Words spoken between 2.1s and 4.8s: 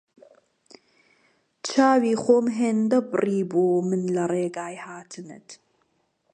خۆم هێندە بڕیبوو من لە ڕێگای